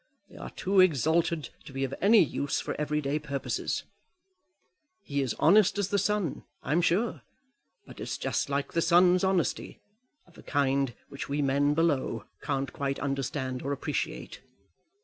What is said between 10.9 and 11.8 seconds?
which we men